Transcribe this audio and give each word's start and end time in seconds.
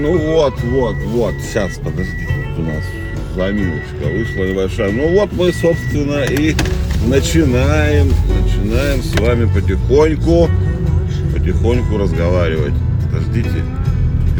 Ну 0.00 0.16
вот, 0.16 0.58
вот, 0.62 0.96
вот. 1.08 1.34
Сейчас, 1.42 1.72
подождите, 1.76 2.26
у 2.56 2.62
нас 2.62 2.82
заминочка 3.36 4.04
вышла 4.10 4.44
небольшая. 4.44 4.92
Ну 4.92 5.12
вот 5.12 5.30
мы, 5.34 5.52
собственно, 5.52 6.24
и 6.24 6.54
начинаем, 7.06 8.10
начинаем 8.42 9.02
с 9.02 9.14
вами 9.20 9.44
потихоньку, 9.52 10.48
потихоньку 11.34 11.98
разговаривать. 11.98 12.72
Подождите, 13.04 13.62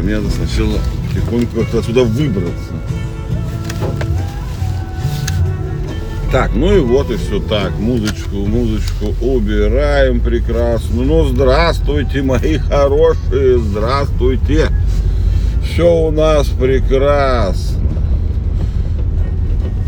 мне 0.01 0.15
надо 0.15 0.31
сначала 0.31 0.79
потихоньку 1.07 1.59
как-то 1.59 1.79
отсюда 1.79 2.05
выбраться. 2.05 2.73
Так, 6.31 6.55
ну 6.55 6.75
и 6.75 6.79
вот 6.79 7.11
и 7.11 7.17
все 7.17 7.39
так. 7.39 7.77
Музычку, 7.77 8.37
музычку 8.47 9.13
убираем 9.21 10.21
прекрасно. 10.21 11.03
Ну, 11.03 11.27
здравствуйте, 11.27 12.23
мои 12.23 12.57
хорошие, 12.57 13.59
здравствуйте. 13.59 14.69
Все 15.71 15.89
у 15.89 16.11
нас 16.11 16.47
прекрасно. 16.47 17.79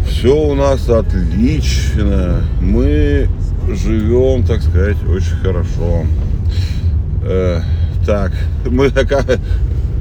Все 0.08 0.34
у 0.34 0.56
нас 0.56 0.88
отлично. 0.88 2.42
Мы 2.62 3.28
живем, 3.68 4.46
так 4.46 4.62
сказать, 4.62 4.96
очень 5.06 5.36
хорошо. 5.42 6.06
Э, 7.26 7.60
так, 8.06 8.32
мы 8.66 8.92
такая 8.92 9.42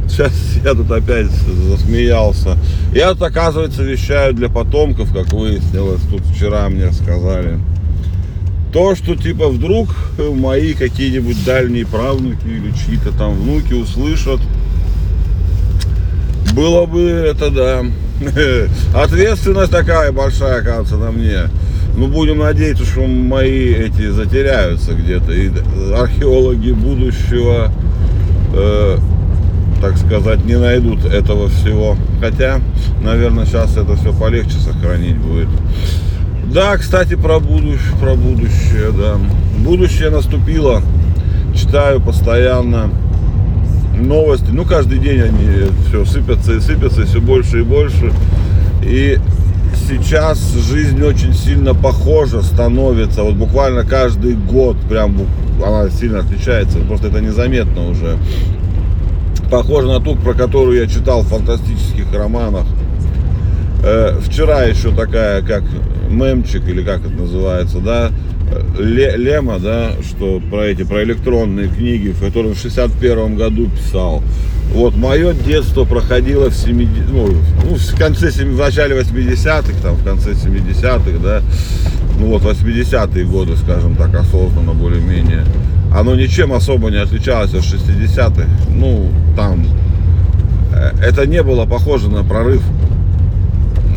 Сейчас 0.08 0.32
я 0.62 0.74
тут 0.74 0.88
опять 0.92 1.26
засмеялся. 1.26 2.56
Я 2.94 3.10
тут, 3.14 3.22
оказывается, 3.22 3.82
вещаю 3.82 4.34
для 4.34 4.48
потомков, 4.48 5.12
как 5.12 5.32
выяснилось, 5.32 6.02
тут 6.08 6.24
вчера 6.26 6.68
мне 6.68 6.92
сказали. 6.92 7.58
То, 8.72 8.94
что 8.94 9.16
типа 9.16 9.48
вдруг 9.48 9.88
мои 10.32 10.74
какие-нибудь 10.74 11.44
дальние 11.44 11.86
правнуки 11.86 12.46
или 12.46 12.70
чьи-то 12.70 13.10
там 13.18 13.34
внуки 13.34 13.72
услышат, 13.72 14.38
было 16.52 16.86
бы 16.86 17.02
это 17.02 17.50
да. 17.50 17.84
Ответственность 19.02 19.72
такая 19.72 20.12
большая, 20.12 20.62
кажется, 20.62 20.96
на 20.96 21.10
мне. 21.10 21.48
Ну, 21.96 22.08
будем 22.08 22.38
надеяться, 22.38 22.84
что 22.84 23.06
мои 23.06 23.72
эти 23.72 24.08
затеряются 24.10 24.94
где-то. 24.94 25.32
И 25.32 25.50
археологи 25.94 26.70
будущего 26.70 27.70
э, 28.54 28.98
так 29.82 29.96
сказать, 29.98 30.44
не 30.44 30.56
найдут 30.56 31.04
этого 31.04 31.48
всего. 31.48 31.96
Хотя, 32.20 32.60
наверное, 33.02 33.44
сейчас 33.44 33.76
это 33.76 33.96
все 33.96 34.12
полегче 34.12 34.58
сохранить 34.58 35.18
будет. 35.18 35.48
Да, 36.52 36.76
кстати, 36.76 37.14
про 37.16 37.40
будущее, 37.40 37.96
про 38.00 38.14
будущее, 38.14 38.92
да. 38.96 39.16
Будущее 39.58 40.10
наступило. 40.10 40.82
Читаю 41.54 42.00
постоянно 42.00 42.90
новости. 43.94 44.50
Ну, 44.50 44.64
каждый 44.64 44.98
день 44.98 45.20
они 45.20 45.70
все 45.88 46.04
сыпятся 46.04 46.54
и 46.54 46.60
сыпятся, 46.60 47.04
все 47.04 47.20
больше 47.20 47.60
и 47.60 47.62
больше. 47.62 48.12
И 48.82 49.18
сейчас 49.88 50.52
жизнь 50.54 51.02
очень 51.02 51.34
сильно 51.34 51.74
похожа 51.74 52.42
становится. 52.42 53.22
Вот 53.22 53.34
буквально 53.34 53.84
каждый 53.84 54.34
год 54.34 54.76
прям 54.88 55.16
она 55.64 55.90
сильно 55.90 56.20
отличается. 56.20 56.78
Просто 56.78 57.08
это 57.08 57.20
незаметно 57.20 57.88
уже 57.88 58.18
похожа 59.50 59.88
на 59.88 60.00
ту, 60.00 60.16
про 60.16 60.34
которую 60.34 60.80
я 60.80 60.86
читал 60.86 61.22
в 61.22 61.28
фантастических 61.28 62.12
романах. 62.12 62.66
Э, 63.84 64.18
вчера 64.22 64.62
еще 64.62 64.92
такая, 64.92 65.42
как 65.42 65.62
мемчик, 66.08 66.66
или 66.68 66.82
как 66.82 67.00
это 67.00 67.10
называется, 67.10 67.78
да, 67.78 68.10
Лема, 68.78 69.58
да, 69.58 69.92
что 70.02 70.40
про 70.50 70.66
эти, 70.66 70.82
про 70.82 71.02
электронные 71.02 71.68
книги, 71.68 72.08
в 72.08 72.20
котором 72.20 72.54
в 72.54 72.58
61 72.58 73.36
году 73.36 73.68
писал. 73.68 74.22
Вот 74.74 74.96
мое 74.96 75.34
детство 75.34 75.84
проходило 75.84 76.48
в 76.48 76.54
70, 76.54 77.08
ну, 77.10 77.28
ну, 77.64 77.74
в 77.74 77.98
конце, 77.98 78.30
в 78.30 78.58
начале 78.58 78.98
80-х, 78.98 79.72
там, 79.82 79.96
в 79.96 80.04
конце 80.04 80.32
70-х, 80.32 81.18
да, 81.22 81.42
ну 82.18 82.28
вот 82.28 82.42
80-е 82.42 83.24
годы, 83.24 83.56
скажем 83.56 83.96
так, 83.96 84.14
осознанно 84.14 84.72
более-менее 84.72 85.44
оно 85.94 86.14
ничем 86.14 86.52
особо 86.52 86.90
не 86.90 86.96
отличалось 86.96 87.54
от 87.54 87.62
60-х. 87.62 88.46
Ну, 88.68 89.10
там, 89.36 89.66
э, 90.72 90.90
это 91.02 91.26
не 91.26 91.42
было 91.42 91.66
похоже 91.66 92.08
на 92.08 92.24
прорыв, 92.24 92.62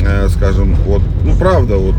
э, 0.02 0.28
скажем, 0.30 0.76
вот, 0.86 1.02
ну, 1.24 1.36
правда, 1.38 1.78
вот, 1.78 1.96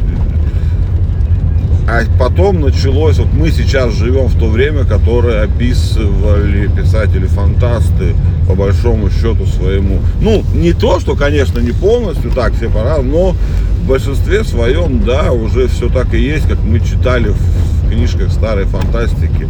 а 1.89 2.03
потом 2.19 2.61
началось, 2.61 3.19
вот 3.19 3.33
мы 3.33 3.51
сейчас 3.51 3.95
живем 3.95 4.27
в 4.27 4.37
то 4.37 4.49
время, 4.49 4.85
которое 4.85 5.45
описывали 5.45 6.67
писатели-фантасты 6.67 8.17
по 8.49 8.57
большому 8.57 9.09
счету 9.09 9.47
своему. 9.47 10.01
Ну, 10.21 10.45
не 10.55 10.73
то, 10.73 10.99
что, 10.99 11.15
конечно, 11.15 11.61
не 11.61 11.71
полностью 11.71 12.33
так, 12.33 12.55
все 12.55 12.69
пора, 12.69 12.99
но 12.99 13.37
в 13.83 13.87
большинстве 13.87 14.43
своем, 14.43 15.05
да, 15.05 15.31
уже 15.31 15.69
все 15.69 15.89
так 15.89 16.13
и 16.13 16.19
есть, 16.19 16.49
как 16.49 16.59
мы 16.65 16.81
читали 16.81 17.29
в 17.29 17.89
книжках 17.89 18.33
старой 18.33 18.65
фантастики. 18.65 19.47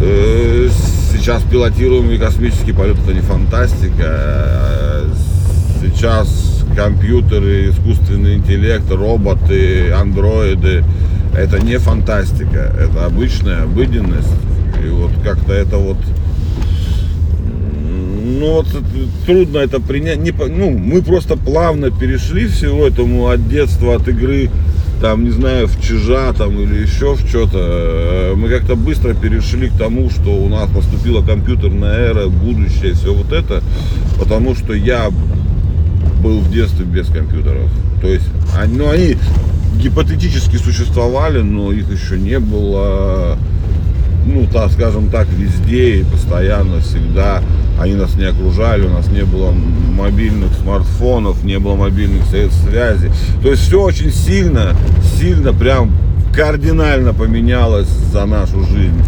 Э, 0.00 0.68
сейчас 1.12 1.42
пилотируемый 1.42 2.18
космический 2.18 2.72
полет 2.72 2.98
это 3.02 3.14
не 3.14 3.20
фантастика. 3.20 5.06
Сейчас 5.80 6.64
компьютеры, 6.76 7.70
искусственный 7.70 8.36
интеллект, 8.36 8.88
роботы, 8.90 9.90
андроиды 9.90 10.84
это 11.36 11.58
не 11.58 11.78
фантастика, 11.78 12.72
это 12.78 13.06
обычная 13.06 13.62
обыденность. 13.62 14.32
И 14.84 14.88
вот 14.88 15.12
как-то 15.24 15.52
это 15.52 15.76
вот 15.76 15.96
ну 18.42 18.54
вот 18.54 18.66
трудно 19.26 19.58
это 19.58 19.80
принять. 19.80 20.18
Не, 20.18 20.32
ну, 20.32 20.70
мы 20.70 21.02
просто 21.02 21.36
плавно 21.36 21.90
перешли 21.90 22.46
всего 22.46 22.86
этому 22.86 23.28
от 23.28 23.48
детства, 23.48 23.96
от 23.96 24.08
игры 24.08 24.50
там, 25.02 25.24
не 25.24 25.30
знаю, 25.30 25.66
в 25.66 25.82
чижа 25.82 26.32
там 26.32 26.60
или 26.60 26.82
еще 26.82 27.14
в 27.14 27.28
что-то, 27.28 27.58
э, 27.58 28.34
мы 28.36 28.48
как-то 28.48 28.76
быстро 28.76 29.14
перешли 29.14 29.68
к 29.68 29.76
тому, 29.76 30.08
что 30.10 30.30
у 30.30 30.48
нас 30.48 30.70
наступила 30.70 31.22
компьютерная 31.22 32.10
эра, 32.10 32.28
будущее, 32.28 32.92
все 32.92 33.12
вот 33.12 33.32
это, 33.32 33.64
потому 34.16 34.54
что 34.54 34.72
я 34.72 35.10
был 36.22 36.38
в 36.38 36.52
детстве 36.52 36.84
без 36.84 37.08
компьютеров. 37.08 37.68
То 38.00 38.06
есть, 38.06 38.26
они, 38.56 38.76
ну, 38.76 38.90
они 38.90 39.16
гипотетически 39.76 40.56
существовали, 40.56 41.40
но 41.40 41.72
их 41.72 41.90
еще 41.90 42.18
не 42.18 42.38
было, 42.38 43.36
ну, 44.26 44.46
так, 44.52 44.72
скажем 44.72 45.10
так, 45.10 45.28
везде 45.28 46.00
и 46.00 46.04
постоянно, 46.04 46.80
всегда 46.80 47.42
они 47.80 47.94
нас 47.94 48.14
не 48.14 48.24
окружали, 48.24 48.86
у 48.86 48.90
нас 48.90 49.08
не 49.08 49.24
было 49.24 49.50
мобильных 49.50 50.52
смартфонов, 50.62 51.42
не 51.42 51.58
было 51.58 51.74
мобильных 51.74 52.24
средств 52.26 52.62
связи. 52.68 53.10
То 53.42 53.50
есть 53.50 53.62
все 53.62 53.82
очень 53.82 54.12
сильно, 54.12 54.74
сильно 55.18 55.52
прям 55.52 55.92
кардинально 56.34 57.12
поменялось 57.12 57.88
за 57.88 58.24
нашу 58.24 58.64
жизнь. 58.64 59.02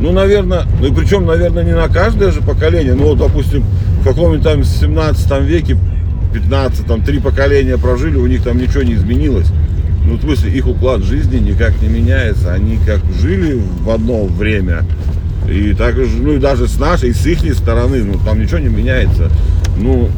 Ну, 0.00 0.12
наверное, 0.12 0.64
ну 0.80 0.88
и 0.88 0.92
причем, 0.92 1.26
наверное, 1.26 1.64
не 1.64 1.74
на 1.74 1.88
каждое 1.88 2.30
же 2.30 2.40
поколение. 2.40 2.94
Ну, 2.94 3.08
вот, 3.08 3.18
допустим, 3.18 3.64
в 4.00 4.04
каком-нибудь 4.04 4.44
там 4.44 4.62
17 4.62 5.40
веке, 5.42 5.76
15, 6.34 6.86
там, 6.86 7.02
три 7.02 7.18
поколения 7.18 7.78
прожили, 7.78 8.16
у 8.16 8.26
них 8.26 8.42
там 8.42 8.58
ничего 8.58 8.82
не 8.82 8.94
изменилось. 8.94 9.46
Ну, 10.06 10.16
в 10.16 10.20
смысле, 10.20 10.52
их 10.52 10.66
уклад 10.66 11.02
жизни 11.02 11.38
никак 11.38 11.80
не 11.82 11.88
меняется. 11.88 12.54
Они 12.54 12.78
как 12.86 13.00
жили 13.20 13.60
в 13.80 13.90
одно 13.90 14.24
время, 14.24 14.84
и 15.48 15.74
так, 15.74 15.96
ну 15.96 16.34
и 16.34 16.38
даже 16.38 16.66
с 16.66 16.78
нашей, 16.78 17.14
с 17.14 17.24
их 17.26 17.54
стороны, 17.54 18.02
ну 18.02 18.18
там 18.24 18.40
ничего 18.40 18.58
не 18.58 18.68
меняется. 18.68 19.30
Ну, 19.78 20.08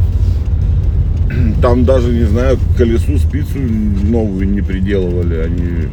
там 1.62 1.84
даже, 1.84 2.12
не 2.12 2.25
знаю, 2.25 2.59
колесу, 2.77 3.19
спицу 3.19 3.59
новую 3.59 4.48
не 4.48 4.62
приделывали. 4.62 5.37
Они... 5.37 5.88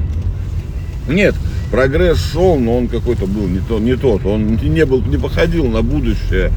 Нет, 1.07 1.35
прогресс 1.71 2.17
шел, 2.17 2.57
но 2.57 2.77
он 2.77 2.87
какой-то 2.87 3.27
был 3.27 3.47
не, 3.47 3.59
то, 3.59 3.79
не 3.79 3.95
тот. 3.95 4.25
Он 4.25 4.55
не, 4.55 4.85
был, 4.85 5.01
не 5.01 5.17
походил 5.17 5.67
на 5.67 5.81
будущее. 5.81 6.51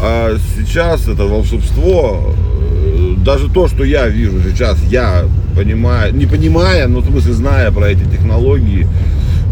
А 0.00 0.36
сейчас 0.56 1.06
это 1.06 1.24
волшебство, 1.24 2.34
э, 2.34 2.83
даже 3.24 3.48
то, 3.48 3.68
что 3.68 3.84
я 3.84 4.06
вижу 4.08 4.40
сейчас, 4.42 4.78
я 4.90 5.24
понимаю, 5.56 6.14
не 6.14 6.26
понимая, 6.26 6.86
но 6.88 7.00
в 7.00 7.06
смысле 7.06 7.32
зная 7.32 7.70
про 7.70 7.88
эти 7.88 8.04
технологии, 8.04 8.86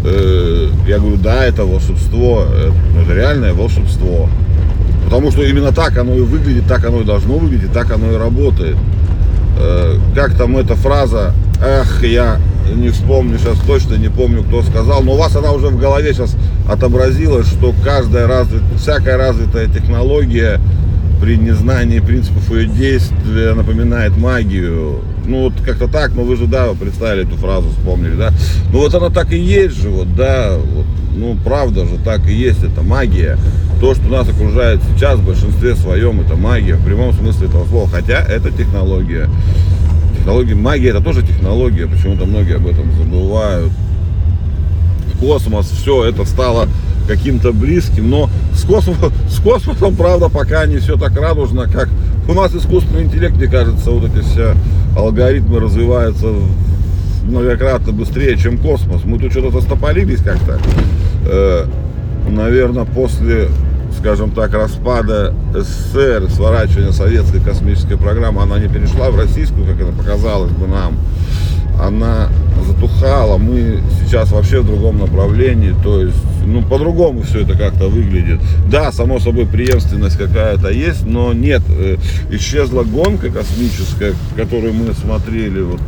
Э, 0.05 0.69
я 0.87 0.99
говорю, 0.99 1.17
да, 1.17 1.45
это 1.45 1.65
волшебство, 1.65 2.45
э, 2.49 2.71
это 3.03 3.15
реальное 3.15 3.55
волшебство. 3.55 4.29
Потому 5.05 5.31
что 5.31 5.43
именно 5.43 5.73
так 5.73 5.97
оно 5.97 6.15
и 6.15 6.21
выглядит, 6.21 6.67
так 6.67 6.85
оно 6.85 7.03
и 7.03 7.05
должно 7.05 7.37
выглядеть, 7.37 7.73
так 7.73 7.91
оно 7.93 8.13
и 8.13 8.17
работает. 8.17 8.77
Э, 9.59 9.99
как 10.15 10.35
там 10.35 10.57
эта 10.57 10.75
фраза, 10.75 11.35
эх, 11.61 12.03
я 12.03 12.39
не 12.75 12.89
вспомню 12.91 13.39
сейчас 13.39 13.59
точно, 13.65 13.95
не 13.95 14.09
помню, 14.09 14.43
кто 14.43 14.63
сказал, 14.63 15.03
но 15.03 15.13
у 15.13 15.17
вас 15.17 15.37
она 15.37 15.53
уже 15.53 15.69
в 15.69 15.79
голове 15.79 16.13
сейчас 16.13 16.37
отобразилась, 16.69 17.47
что 17.47 17.73
каждая 17.85 18.27
развит, 18.27 18.63
всякая 18.77 19.17
развитая 19.17 19.67
технология 19.67 20.61
при 21.23 21.37
незнании 21.37 22.01
принципов 22.01 22.51
ее 22.51 22.67
действия 22.67 23.55
напоминает 23.55 24.17
магию. 24.17 25.03
Ну 25.25 25.43
вот 25.43 25.53
как-то 25.65 25.87
так, 25.87 26.17
но 26.17 26.25
вы 26.25 26.35
же, 26.35 26.49
да, 26.49 26.67
представили 26.75 27.25
эту 27.25 27.37
фразу, 27.37 27.69
вспомнили, 27.69 28.17
да. 28.17 28.33
Ну 28.73 28.81
вот 28.81 28.93
она 28.93 29.09
так 29.09 29.33
и 29.33 29.39
есть 29.39 29.81
же, 29.81 29.89
вот, 29.89 30.17
да, 30.17 30.57
вот. 30.59 30.85
ну 31.15 31.37
правда 31.45 31.87
же 31.87 31.97
так 32.05 32.27
и 32.29 32.35
есть, 32.35 32.65
это 32.65 32.83
магия. 32.83 33.39
То, 33.81 33.95
что 33.95 34.05
нас 34.09 34.29
окружает 34.29 34.81
сейчас 34.97 35.21
в 35.21 35.25
большинстве 35.25 35.77
своем, 35.77 36.21
это 36.21 36.35
магия, 36.35 36.75
в 36.75 36.85
прямом 36.85 37.13
смысле 37.13 37.47
этого 37.47 37.69
слова. 37.69 37.89
Хотя 37.89 38.19
это 38.19 38.51
технология. 38.51 39.29
Технология, 40.19 40.57
магия 40.57 40.89
это 40.89 41.01
тоже 41.01 41.23
технология, 41.23 41.87
почему-то 41.87 42.27
многие 42.27 42.57
об 42.57 42.67
этом 42.67 42.91
забывают. 42.97 43.71
Космос, 45.21 45.71
все 45.71 46.05
это 46.05 46.25
стало 46.25 46.67
каким-то 47.07 47.53
близким, 47.53 48.11
но 48.11 48.31
с 48.55 48.65
космосом, 48.65 49.13
с 49.29 49.41
космосом, 49.41 49.95
правда, 49.97 50.29
пока 50.29 50.67
не 50.67 50.79
все 50.79 50.97
так 50.97 51.17
радужно, 51.19 51.69
как 51.69 51.89
у 52.29 52.35
нас 52.35 52.55
искусственный 52.55 53.05
интеллект, 53.05 53.37
мне 53.37 53.47
кажется, 53.47 53.91
вот 53.91 54.09
эти 54.11 54.23
все 54.25 54.55
алгоритмы 54.97 55.61
развиваются 55.61 56.29
многократно 57.25 57.93
быстрее, 57.93 58.37
чем 58.37 58.59
космос. 58.59 59.03
Мы 59.05 59.19
тут 59.19 59.33
что-то 59.33 59.51
застополились 59.51 60.21
как-то. 60.23 60.61
Э, 61.27 61.67
наверное, 62.29 62.85
после, 62.85 63.49
скажем 63.99 64.31
так, 64.31 64.53
распада 64.55 65.35
СССР, 65.55 66.29
сворачивания 66.31 66.93
советской 66.93 67.41
космической 67.41 67.97
программы, 67.97 68.43
она 68.43 68.59
не 68.59 68.69
перешла 68.69 69.11
в 69.11 69.17
российскую, 69.17 69.67
как 69.67 69.81
это 69.81 69.93
показалось 69.93 70.53
бы 70.53 70.67
нам. 70.67 70.97
Она 71.81 72.29
затухала, 72.67 73.39
мы 73.39 73.81
сейчас 74.05 74.31
вообще 74.31 74.61
в 74.61 74.67
другом 74.67 74.99
направлении, 74.99 75.75
то 75.83 76.03
есть, 76.03 76.17
ну, 76.47 76.63
по-другому 76.63 77.23
все 77.23 77.41
это 77.41 77.57
как-то 77.57 77.89
выглядит. 77.89 78.41
Да, 78.71 78.93
само 78.93 79.19
собой, 79.19 79.47
преемственность 79.47 80.17
какая-то 80.17 80.69
есть, 80.69 81.05
но 81.05 81.33
нет, 81.33 81.63
э, 81.69 81.97
исчезла 82.31 82.85
гонка 82.85 83.31
космическая, 83.31 84.15
которую 84.37 84.75
мы 84.75 84.93
смотрели 84.95 85.61
вот 85.63 85.81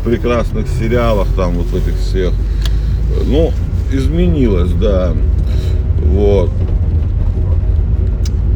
в 0.00 0.04
прекрасных 0.04 0.66
сериалах, 0.68 1.28
там 1.36 1.54
вот 1.54 1.66
этих 1.74 1.98
всех. 1.98 2.32
Ну, 3.26 3.52
изменилось, 3.92 4.72
да. 4.72 5.12
Вот. 6.04 6.50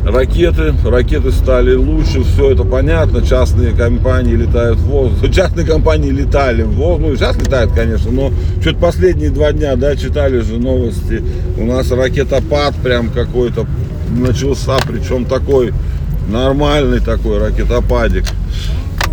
Ракеты, 0.05 0.75
ракеты 0.85 1.33
стали 1.33 1.75
лучше, 1.75 2.23
все 2.25 2.51
это 2.51 2.63
понятно, 2.65 3.25
частные 3.27 3.73
компании 3.73 4.35
летают 4.35 4.79
в 4.79 4.85
воздух, 4.85 5.31
частные 5.35 5.67
компании 5.67 6.11
летали 6.11 6.63
в 6.63 6.73
воздух, 6.73 7.09
ну 7.09 7.17
сейчас 7.17 7.37
летают, 7.37 7.73
конечно, 7.73 8.11
но 8.11 8.31
что-то 8.61 8.79
последние 8.81 9.31
два 9.31 9.53
дня, 9.53 9.77
да, 9.77 9.97
читали 9.97 10.41
же 10.41 10.59
новости, 10.59 11.23
у 11.57 11.65
нас 11.65 11.91
ракетопад 11.91 12.75
прям 12.77 13.09
какой-то 13.09 13.67
начался, 14.11 14.77
причем 14.87 15.25
такой 15.25 15.73
нормальный 16.29 17.01
такой 17.01 17.39
ракетопадик. 17.39 18.25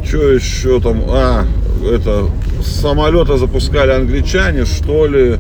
Что 0.06 0.34
еще 0.34 0.82
там, 0.82 1.04
а, 1.08 1.46
это, 1.90 2.30
самолета 2.64 3.38
запускали 3.38 3.92
англичане, 3.92 4.66
что 4.66 5.08
ли, 5.08 5.38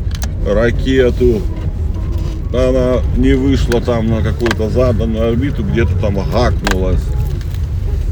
ракету, 0.47 1.41
она 2.53 3.01
не 3.17 3.33
вышла 3.33 3.81
там 3.81 4.09
на 4.09 4.21
какую-то 4.21 4.69
заданную 4.69 5.29
орбиту, 5.29 5.63
где-то 5.63 5.97
там 5.99 6.15
гакнулась. 6.15 7.03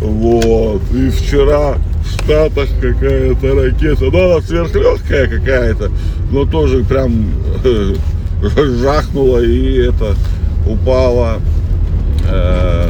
Вот. 0.02 0.82
И 0.94 1.10
вчера 1.10 1.76
в 2.04 2.24
Штатах 2.24 2.70
какая-то 2.82 3.56
ракета, 3.56 4.06
ну 4.06 4.32
она 4.32 4.42
сверхлегкая 4.42 5.28
какая-то, 5.28 5.92
но 6.32 6.46
тоже 6.46 6.84
прям 6.84 7.34
э, 7.64 7.96
жахнула 8.82 9.40
и 9.40 9.88
это 9.88 10.16
упала 10.66 11.40
э, 12.30 12.90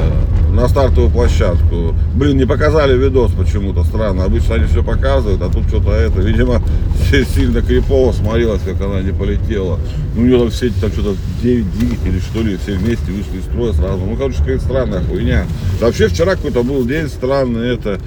на 0.51 0.68
стартовую 0.68 1.10
площадку. 1.10 1.96
Блин, 2.16 2.38
не 2.38 2.46
показали 2.46 2.98
видос 2.98 3.31
почему-то 3.31 3.84
странно. 3.84 4.25
Обычно 4.25 4.56
они 4.56 4.66
все 4.66 4.84
показывают, 4.84 5.42
а 5.42 5.50
тут 5.50 5.68
что-то 5.68 5.92
это, 5.92 6.22
видимо, 6.22 6.62
сильно 7.10 7.62
крипово 7.62 8.12
смотрелось, 8.12 8.62
как 8.64 8.80
она 8.82 9.02
не 9.02 9.12
полетела. 9.12 9.80
Ну, 10.16 10.22
у 10.22 10.26
нее 10.26 10.40
там 10.40 10.50
все 10.52 10.70
там 10.70 10.92
что-то 10.92 11.16
9 11.42 11.72
двигателей, 11.72 12.20
что 12.20 12.42
ли, 12.42 12.58
все 12.58 12.74
вместе 12.74 13.12
вышли 13.12 13.40
из 13.40 13.46
строя 13.46 13.74
сразу. 13.74 14.06
Ну, 14.06 14.16
короче, 14.16 14.38
какая-то 14.40 14.64
странная 14.64 15.02
хуйня. 15.02 15.46
Вообще 15.82 16.08
вчера 16.08 16.36
какой-то 16.36 16.64
был 16.64 16.86
день 16.86 17.08
странный, 17.08 17.74
это, 17.74 18.00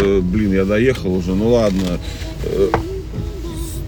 э, 0.00 0.20
блин, 0.22 0.52
я 0.52 0.64
доехал 0.64 1.14
уже, 1.14 1.34
ну 1.34 1.48
ладно. 1.50 1.98
Э, 2.44 2.68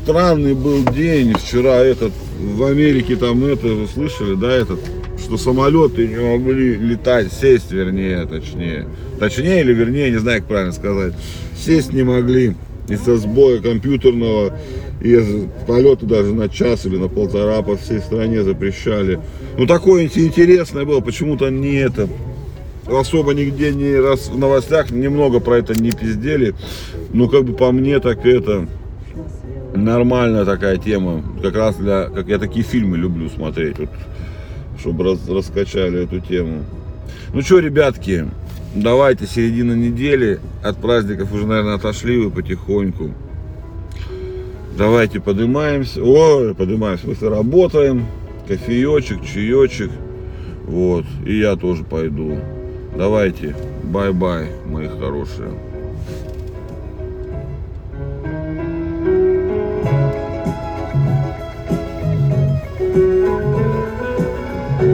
странный 0.03 0.55
был 0.55 0.85
день 0.85 1.35
вчера 1.35 1.77
этот, 1.77 2.13
в 2.39 2.65
Америке 2.65 3.17
там 3.17 3.45
это, 3.45 3.67
вы 3.67 3.87
слышали, 3.87 4.35
да, 4.35 4.51
этот 4.51 4.81
что 5.19 5.39
самолеты 5.39 6.09
не 6.09 6.17
могли 6.17 6.75
летать, 6.75 7.33
сесть 7.33 7.71
вернее, 7.71 8.27
точнее. 8.27 8.89
Точнее 9.21 9.61
или 9.61 9.73
вернее, 9.73 10.11
не 10.11 10.19
знаю, 10.19 10.41
как 10.41 10.49
правильно 10.49 10.73
сказать. 10.73 11.15
Сесть 11.57 11.93
не 11.93 12.03
могли 12.03 12.55
из-за 12.89 13.17
сбоя 13.17 13.61
компьютерного. 13.61 14.53
И 15.01 15.49
полеты 15.67 16.07
даже 16.07 16.35
на 16.35 16.49
час 16.49 16.87
или 16.87 16.97
на 16.97 17.09
полтора 17.09 17.63
по 17.63 17.77
всей 17.77 17.99
стране 17.99 18.43
запрещали. 18.43 19.21
Ну 19.59 19.67
такое 19.67 20.05
интересное 20.05 20.85
было, 20.85 21.01
почему-то 21.01 21.51
не 21.51 21.75
это 21.75 22.09
особо 22.87 23.33
нигде 23.33 23.73
не 23.73 23.97
раз 23.97 24.29
в 24.29 24.39
новостях 24.39 24.91
немного 24.91 25.41
про 25.41 25.59
это 25.59 25.75
не 25.75 25.93
пиздели. 25.93 26.55
Но 27.13 27.29
как 27.29 27.45
бы 27.45 27.55
по 27.55 27.73
мне 27.73 27.99
так 28.01 28.25
это 28.27 28.69
нормальная 29.75 30.45
такая 30.45 30.77
тема. 30.77 31.23
Как 31.43 31.57
раз 31.57 31.77
для, 31.77 32.05
как 32.05 32.29
я 32.29 32.39
такие 32.39 32.65
фильмы 32.65 32.97
люблю 32.97 33.29
смотреть. 33.29 33.79
Вот 33.79 33.91
чтобы 34.83 35.05
раз, 35.05 35.19
раскачали 35.29 36.05
эту 36.05 36.21
тему. 36.21 36.65
Ну 37.33 37.41
что, 37.43 37.61
ребятки, 37.61 38.29
давайте 38.75 39.27
середина 39.27 39.73
недели. 39.73 40.41
От 40.63 40.79
праздников 40.79 41.33
уже, 41.33 41.47
наверное, 41.47 41.75
отошли 41.75 42.19
вы 42.19 42.31
потихоньку. 42.31 43.11
Давайте 44.77 45.21
поднимаемся. 45.21 46.03
Ой, 46.03 46.55
поднимаемся, 46.55 47.07
мы 47.07 47.29
работаем. 47.29 48.07
Кофеечек, 48.49 49.25
чаечек. 49.25 49.91
Вот. 50.67 51.05
И 51.27 51.39
я 51.39 51.57
тоже 51.57 51.85
пойду. 51.85 52.39
Давайте. 52.97 53.55
Bye-bye, 53.85 54.49
мои 54.67 54.89
хорошие. 54.89 55.51